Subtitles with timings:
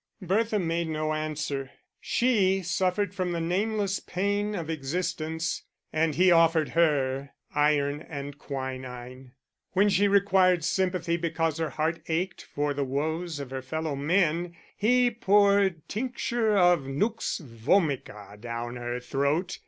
[0.19, 1.69] Bertha made no answer.
[1.99, 5.61] She suffered from the nameless pain of existence
[5.93, 9.33] and he offered her Iron and Quinine:
[9.73, 14.55] when she required sympathy because her heart ached for the woes of her fellow men,
[14.75, 19.59] he poured Tincture of Nux Vomica down her throat.